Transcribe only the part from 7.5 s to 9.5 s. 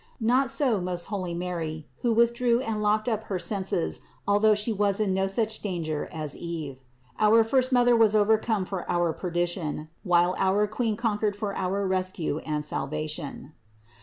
mother was overcome for our perdi